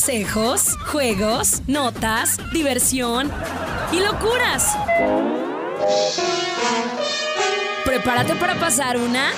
[0.00, 3.30] consejos, juegos, notas, diversión
[3.92, 4.74] y locuras.
[7.84, 9.30] Prepárate para pasar una...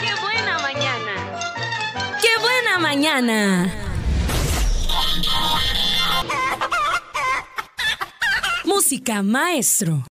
[0.00, 2.18] ¡Qué buena mañana!
[2.20, 3.74] ¡Qué buena mañana!
[8.64, 10.04] Música maestro.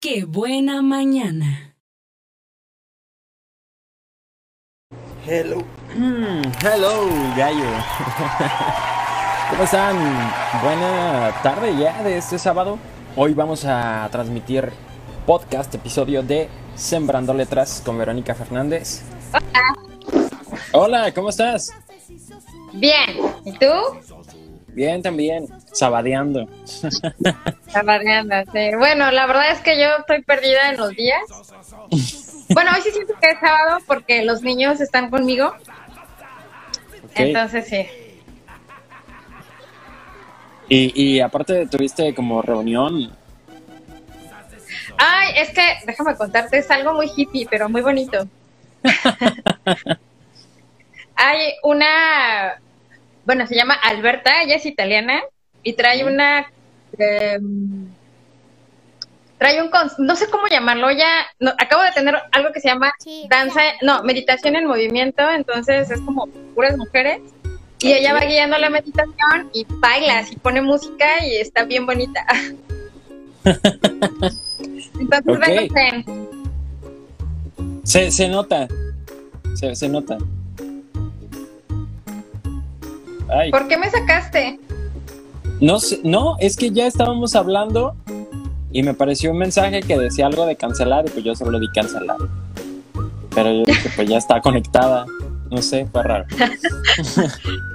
[0.00, 1.76] ¡Qué buena mañana!
[5.26, 5.75] Hello.
[5.96, 7.64] Mm, hello, gallo.
[9.50, 9.96] ¿Cómo están?
[10.62, 12.78] Buena tarde ya de este sábado.
[13.16, 14.70] Hoy vamos a transmitir
[15.24, 19.04] podcast, episodio de Sembrando Letras con Verónica Fernández.
[19.32, 19.62] Hola.
[20.72, 21.72] Hola, ¿cómo estás?
[22.74, 23.16] Bien.
[23.46, 23.72] ¿Y tú?
[24.68, 25.48] Bien, también.
[25.72, 26.46] Sabadeando.
[27.68, 28.68] Sabadeando, sí.
[28.76, 31.22] Bueno, la verdad es que yo estoy perdida en los días.
[32.50, 35.52] Bueno, hoy sí siento que es sábado porque los niños están conmigo.
[37.16, 37.86] Entonces sí.
[40.68, 43.12] Y, y aparte tuviste como reunión.
[44.98, 48.26] Ay, es que, déjame contarte, es algo muy hippie, pero muy bonito.
[51.14, 52.60] Hay una,
[53.24, 55.22] bueno, se llama Alberta, ella es italiana
[55.62, 56.46] y trae una,
[56.98, 57.38] eh,
[59.38, 62.92] trae un, no sé cómo llamarlo, ya, no, acabo de tener algo que se llama
[63.28, 67.20] danza, no, meditación en movimiento, entonces es como puras mujeres.
[67.78, 72.24] Y ella va guiando la meditación y baila, y pone música y está bien bonita.
[74.98, 76.04] entonces okay.
[77.84, 78.66] se, se nota,
[79.54, 80.16] se, se nota.
[83.28, 83.50] Ay.
[83.50, 84.58] ¿Por qué me sacaste?
[85.60, 87.94] No, no, es que ya estábamos hablando
[88.76, 91.66] y me pareció un mensaje que decía algo de cancelar y pues yo solo di
[91.68, 92.18] cancelar.
[93.34, 95.06] Pero yo dije, pues ya está conectada.
[95.50, 96.26] No sé, fue raro.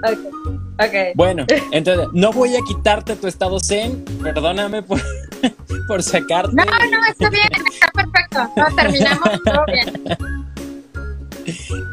[0.03, 1.09] okay.
[1.09, 1.15] ok.
[1.15, 4.05] Bueno, entonces, no voy a quitarte tu estado zen.
[4.21, 5.01] Perdóname por,
[5.87, 6.53] por sacarte.
[6.53, 8.51] No, no, está bien, está perfecto.
[8.55, 10.03] No, terminamos todo bien.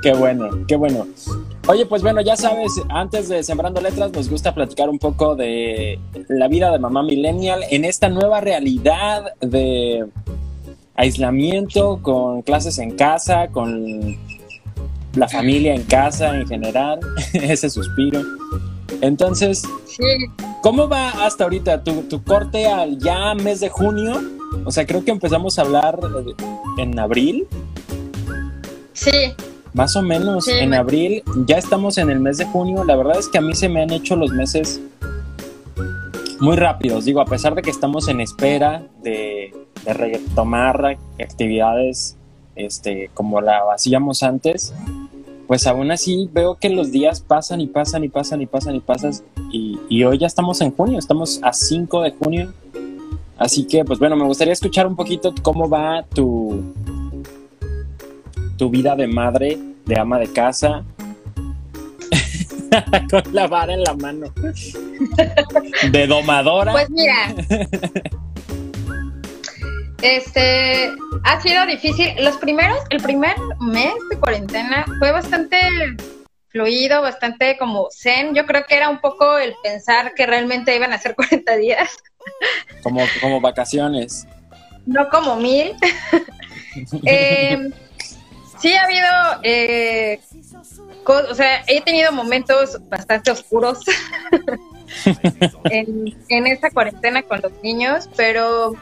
[0.02, 1.06] Qué bueno, qué bueno.
[1.68, 6.00] Oye, pues bueno, ya sabes, antes de Sembrando Letras nos gusta platicar un poco de
[6.28, 10.06] la vida de mamá millennial en esta nueva realidad de
[10.94, 14.16] aislamiento con clases en casa, con
[15.14, 17.00] la familia en casa en general,
[17.34, 18.22] ese suspiro.
[19.02, 19.62] Entonces.
[20.62, 24.20] ¿cómo va hasta ahorita tu, tu, corte al ya mes de junio?
[24.64, 25.98] O sea, creo que empezamos a hablar
[26.78, 27.46] en abril.
[28.94, 29.34] Sí,
[29.78, 32.82] más o menos sí, en abril, ya estamos en el mes de junio.
[32.82, 34.80] La verdad es que a mí se me han hecho los meses
[36.40, 37.04] muy rápidos.
[37.04, 42.16] Digo, a pesar de que estamos en espera de, de retomar actividades
[42.56, 44.74] este, como la hacíamos antes,
[45.46, 48.80] pues aún así veo que los días pasan y pasan y pasan y pasan y
[48.80, 49.12] pasan.
[49.52, 52.52] Y, y hoy ya estamos en junio, estamos a 5 de junio.
[53.36, 56.74] Así que, pues bueno, me gustaría escuchar un poquito cómo va tu,
[58.58, 60.84] tu vida de madre, de ama de casa,
[63.10, 64.26] con la vara en la mano,
[65.90, 66.72] de domadora.
[66.72, 67.34] Pues mira,
[70.02, 70.90] este
[71.24, 72.12] ha sido difícil.
[72.18, 75.58] Los primeros, el primer mes de cuarentena fue bastante
[76.48, 78.34] fluido, bastante como zen.
[78.34, 81.88] Yo creo que era un poco el pensar que realmente iban a ser 40 días.
[82.82, 84.26] Como, como vacaciones.
[84.84, 85.74] No como mil.
[87.04, 87.70] eh,
[88.60, 90.20] sí ha habido, eh,
[91.04, 93.80] o sea, he tenido momentos bastante oscuros
[95.64, 98.74] en, en esta cuarentena con los niños, pero,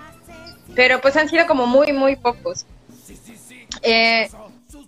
[0.75, 2.67] pero pues han sido como muy, muy pocos.
[3.83, 4.29] Eh,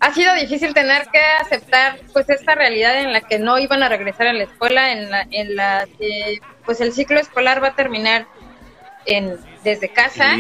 [0.01, 3.89] ha sido difícil tener que aceptar pues esta realidad en la que no iban a
[3.89, 7.75] regresar a la escuela, en la, en la que pues el ciclo escolar va a
[7.75, 8.27] terminar
[9.07, 10.37] en, desde casa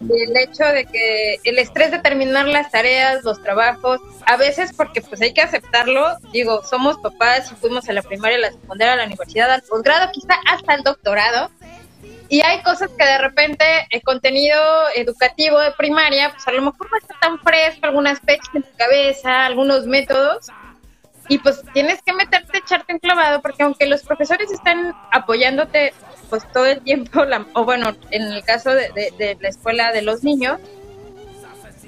[0.00, 5.02] el hecho de que el estrés de terminar las tareas, los trabajos, a veces porque
[5.02, 8.94] pues hay que aceptarlo, digo, somos papás y fuimos a la primaria, a la secundaria,
[8.94, 11.50] a la universidad, al posgrado, quizá hasta el doctorado,
[12.28, 14.62] y hay cosas que de repente el contenido
[14.94, 18.76] educativo de primaria, pues a lo mejor no está tan fresco, algunas fechas en tu
[18.76, 20.46] cabeza, algunos métodos,
[21.28, 25.92] y pues tienes que meterte, echarte un clavado, porque aunque los profesores están apoyándote
[26.30, 30.24] pues todo el tiempo, la, o bueno, en el caso de, la escuela de los
[30.24, 30.60] niños,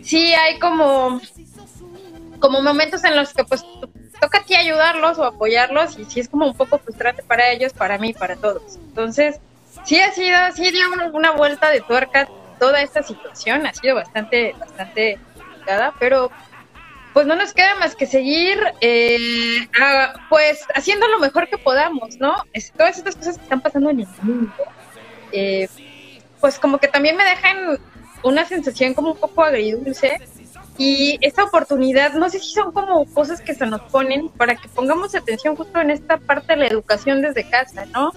[0.03, 1.21] sí hay como,
[2.41, 3.65] como momentos en los que pues
[4.21, 7.73] toca a ti ayudarlos o apoyarlos y sí es como un poco frustrante para ellos,
[7.73, 8.77] para mí, para todos.
[8.77, 9.41] Entonces,
[9.85, 12.29] sí ha sido, sí dio una vuelta de tuerca
[12.59, 16.31] toda esta situación, ha sido bastante, bastante complicada, pero
[17.13, 19.69] pues no nos queda más que seguir, eh,
[20.29, 22.35] pues haciendo lo mejor que podamos, ¿no?
[22.77, 24.53] todas estas cosas que están pasando en el mundo,
[25.33, 25.69] eh,
[26.41, 27.79] pues como que también me dejan
[28.23, 30.21] una sensación como un poco agridulce
[30.79, 34.69] y esta oportunidad, no sé si son como cosas que se nos ponen para que
[34.69, 38.13] pongamos atención justo en esta parte de la educación desde casa, ¿no?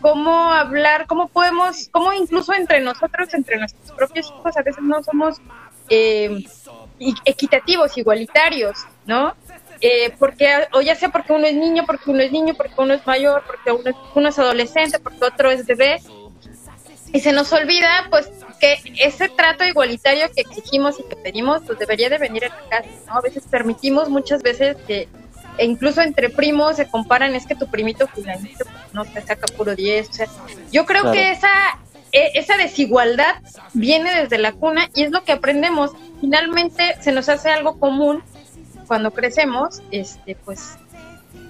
[0.00, 5.02] Cómo hablar, cómo podemos, cómo incluso entre nosotros, entre nuestros propios hijos, a veces no
[5.02, 5.40] somos
[5.88, 6.44] eh,
[7.24, 9.34] equitativos, igualitarios, ¿no?
[9.80, 12.94] Eh, porque, o ya sea porque uno es niño, porque uno es niño, porque uno
[12.94, 16.00] es mayor, porque uno es, uno es adolescente, porque otro es bebé,
[17.12, 21.78] y se nos olvida, pues, que ese trato igualitario que exigimos y que pedimos, pues
[21.78, 23.14] debería de venir en la casa, ¿no?
[23.14, 25.08] A veces permitimos muchas veces que
[25.58, 29.46] e incluso entre primos se comparan, es que tu primito fulanito pues, no te saca
[29.48, 30.26] puro 10, o sea,
[30.70, 31.78] yo creo que esa
[32.12, 33.36] esa desigualdad
[33.72, 35.92] viene desde la cuna y es lo que aprendemos.
[36.20, 38.22] Finalmente se nos hace algo común
[38.86, 40.78] cuando crecemos, este, pues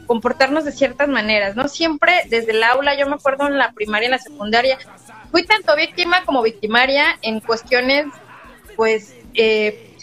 [0.06, 1.68] comportarnos de ciertas maneras, ¿no?
[1.68, 4.78] Siempre desde el aula, yo me acuerdo en la primaria, en la secundaria,
[5.30, 8.06] fui tanto víctima como victimaria en cuestiones,
[8.76, 9.96] pues, eh,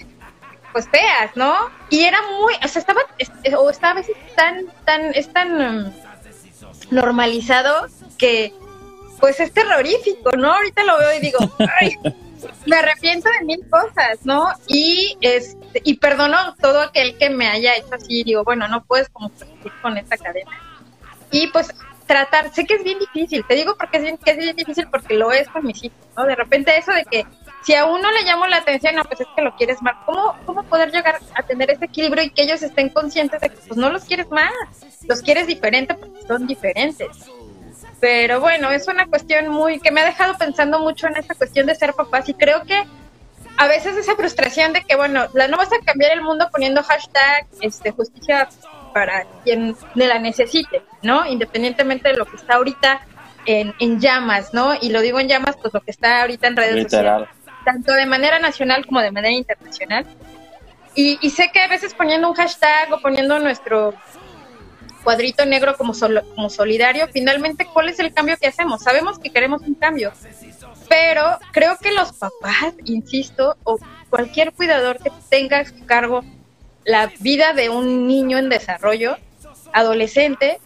[0.74, 1.54] pues feas, ¿no?
[1.90, 3.02] Y era muy, o sea, estaba,
[3.58, 5.94] o estaba a veces tan, tan, es tan mm,
[6.92, 8.54] normalizado que,
[9.20, 10.54] pues es terrorífico, ¿no?
[10.54, 11.40] Ahorita lo veo y digo,
[11.80, 11.96] ay,
[12.66, 14.48] me arrepiento de mil cosas, ¿no?
[14.68, 19.10] Y este, y perdono todo aquel que me haya hecho así, digo, bueno, no puedes
[19.10, 19.32] como
[19.82, 20.52] con esta cadena.
[21.32, 21.74] Y pues
[22.08, 24.88] tratar, sé que es bien difícil, te digo porque es bien, que es bien difícil
[24.90, 26.26] porque lo es con mis hijos, ¿no?
[26.26, 27.26] De repente eso de que
[27.64, 29.96] si a uno le llamo la atención, no, pues es que lo quieres más.
[30.06, 33.58] ¿Cómo, ¿Cómo poder llegar a tener ese equilibrio y que ellos estén conscientes de que
[33.58, 34.52] pues no los quieres más,
[35.08, 37.08] los quieres diferente porque son diferentes?
[38.00, 41.68] Pero bueno, es una cuestión muy que me ha dejado pensando mucho en esta cuestión
[41.68, 42.84] de ser papás y creo que
[43.58, 46.82] a veces esa frustración de que, bueno, la, no vas a cambiar el mundo poniendo
[46.82, 48.48] hashtag este, justicia
[48.94, 51.26] para quien la necesite, ¿no?
[51.26, 53.02] Independientemente de lo que está ahorita
[53.46, 54.76] en, en llamas, ¿no?
[54.80, 57.28] Y lo digo en llamas, pues lo que está ahorita en redes sociales,
[57.66, 60.06] tanto de manera nacional como de manera internacional.
[60.96, 63.94] Y, y sé que a veces poniendo un hashtag o poniendo nuestro
[65.04, 65.94] cuadrito negro como,
[66.36, 68.84] como solidario, finalmente, ¿cuál es el cambio que hacemos?
[68.84, 70.12] Sabemos que queremos un cambio,
[70.88, 73.78] pero creo que los papás, insisto, o
[74.10, 76.24] cualquier cuidador que tenga a su cargo
[76.84, 79.18] la vida de un niño en desarrollo,
[79.74, 80.60] adolescente,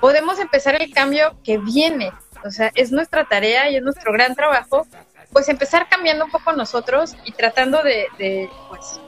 [0.00, 2.12] podemos empezar el cambio que viene.
[2.44, 4.86] O sea, es nuestra tarea y es nuestro gran trabajo,
[5.32, 9.00] pues empezar cambiando un poco nosotros y tratando de, de pues,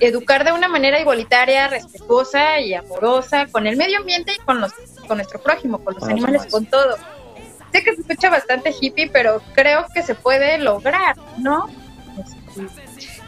[0.00, 4.72] educar de una manera igualitaria, respetuosa y amorosa con el medio ambiente y con, los,
[5.06, 6.96] con nuestro prójimo, con los animales, con todo.
[7.72, 11.68] Sé que se escucha bastante hippie, pero creo que se puede lograr, ¿no?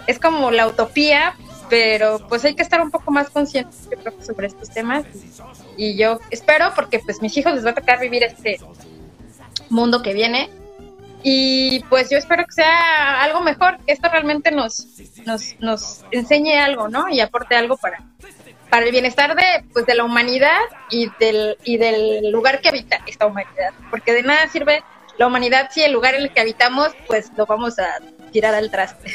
[0.07, 1.35] Es como la utopía,
[1.69, 5.05] pero pues hay que estar un poco más conscientes, yo creo, sobre estos temas.
[5.77, 8.59] Y yo espero, porque pues mis hijos les va a tocar vivir este
[9.69, 10.51] mundo que viene,
[11.23, 14.87] y pues yo espero que sea algo mejor, que esto realmente nos,
[15.27, 17.09] nos, nos enseñe algo, ¿no?
[17.09, 18.03] Y aporte algo para,
[18.71, 20.61] para el bienestar de, pues, de la humanidad
[20.91, 23.73] y del, y del lugar que habita esta humanidad.
[23.91, 24.83] Porque de nada sirve
[25.19, 27.87] la humanidad si el lugar en el que habitamos, pues lo vamos a
[28.31, 29.13] tirar al traste.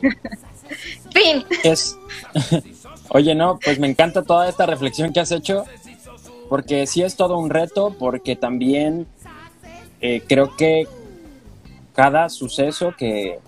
[1.12, 1.44] fin.
[1.62, 1.98] Es...
[3.10, 5.66] Oye, no, pues me encanta toda esta reflexión que has hecho,
[6.48, 9.06] porque sí es todo un reto, porque también
[10.00, 10.88] eh, creo que
[11.94, 13.38] cada suceso que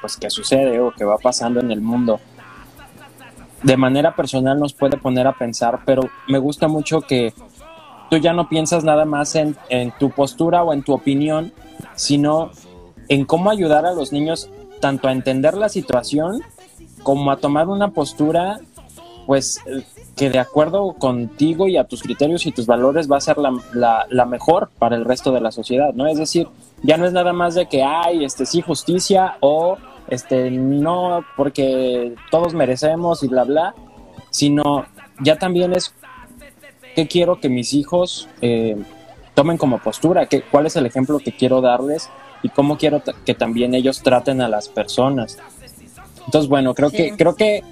[0.00, 2.20] pues que sucede o que va pasando en el mundo.
[3.62, 7.32] De manera personal nos puede poner a pensar, pero me gusta mucho que
[8.10, 11.52] tú ya no piensas nada más en, en tu postura o en tu opinión,
[11.94, 12.50] sino
[13.08, 14.50] en cómo ayudar a los niños
[14.80, 16.42] tanto a entender la situación
[17.02, 18.60] como a tomar una postura
[19.26, 19.60] pues
[20.16, 24.06] que de acuerdo contigo y a tus criterios y tus valores va a ser la,
[24.08, 26.06] la, mejor para el resto de la sociedad, ¿no?
[26.06, 26.48] Es decir,
[26.82, 29.76] ya no es nada más de que hay, este, sí, justicia o,
[30.08, 33.74] este, no, porque todos merecemos y bla, bla,
[34.30, 34.86] sino
[35.20, 35.94] ya también es
[36.94, 38.76] qué quiero que mis hijos eh,
[39.34, 42.08] tomen como postura, qué, cuál es el ejemplo que quiero darles
[42.42, 45.38] y cómo quiero que también ellos traten a las personas.
[46.24, 47.62] Entonces, bueno, creo que, creo que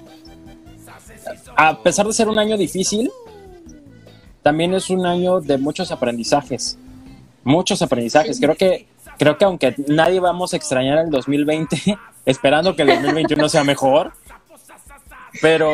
[1.55, 3.11] a pesar de ser un año difícil,
[4.41, 6.77] también es un año de muchos aprendizajes.
[7.43, 8.39] Muchos aprendizajes.
[8.39, 13.49] Creo que, creo que aunque nadie vamos a extrañar el 2020, esperando que el 2021
[13.49, 14.13] sea mejor,
[15.41, 15.73] pero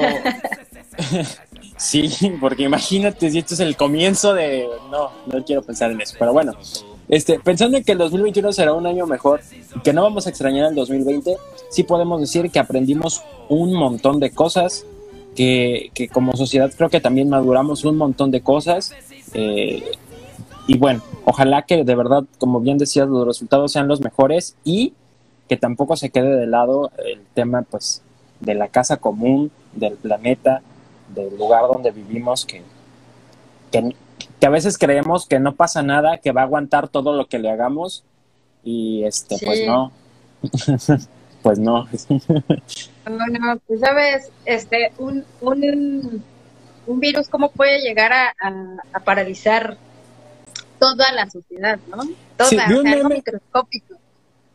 [1.78, 4.68] sí, porque imagínate si esto es el comienzo de.
[4.90, 6.54] No, no quiero pensar en eso, pero bueno.
[7.08, 9.42] Este, pensando en que el 2021 será un año mejor
[9.76, 11.36] y que no vamos a extrañar el 2020,
[11.70, 14.86] sí podemos decir que aprendimos un montón de cosas,
[15.36, 18.94] que, que, como sociedad creo que también maduramos un montón de cosas.
[19.34, 19.84] Eh,
[20.68, 24.94] y bueno, ojalá que de verdad, como bien decías, los resultados sean los mejores y
[25.50, 28.02] que tampoco se quede de lado el tema pues
[28.40, 30.62] de la casa común, del planeta,
[31.14, 32.62] del lugar donde vivimos, que,
[33.72, 37.40] que, a veces creemos que no pasa nada, que va a aguantar todo lo que
[37.40, 38.04] le hagamos
[38.64, 39.92] y este pues no.
[41.42, 41.88] pues no.
[42.10, 46.24] no, no, pues sabes, este, un, un,
[46.88, 48.34] un virus, ¿cómo puede llegar a,
[48.94, 49.78] a, paralizar
[50.80, 52.04] toda la sociedad, no?
[52.38, 53.96] Toda, sí, vi un meme, microscópico.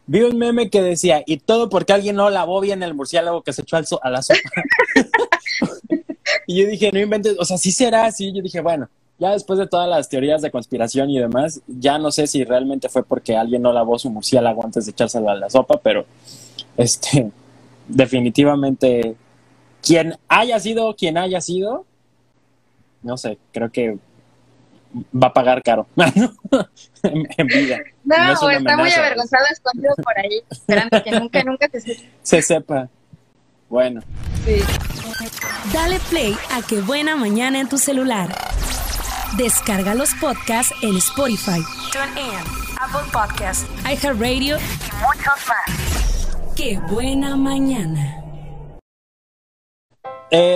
[0.07, 3.53] Vi un meme que decía, y todo porque alguien no lavó bien el murciélago que
[3.53, 4.41] se echó al a la sopa.
[6.47, 8.33] y yo dije, no inventes, o sea, sí será así.
[8.33, 8.89] Yo dije, bueno,
[9.19, 12.89] ya después de todas las teorías de conspiración y demás, ya no sé si realmente
[12.89, 16.07] fue porque alguien no lavó su murciélago antes de echárselo a la sopa, pero
[16.77, 17.31] este,
[17.89, 19.17] definitivamente,
[19.83, 21.87] quien haya sido, quien haya sido,
[23.03, 23.99] no sé, creo que
[25.15, 25.87] va a pagar caro
[27.03, 27.79] en, vida.
[28.05, 32.03] No, está muy avergonzado escondido por ahí, esperando que nunca, nunca se sepa.
[32.23, 32.89] Se sepa.
[33.69, 34.01] Bueno.
[34.45, 34.59] Sí.
[35.73, 38.29] Dale play a Qué Buena Mañana en tu celular.
[39.37, 41.61] Descarga los podcasts en Spotify,
[41.93, 42.39] TuneIn,
[42.81, 46.16] Apple Podcasts, iHeartRadio y muchos más.
[46.57, 48.25] Qué buena mañana.
[50.31, 50.55] Eh,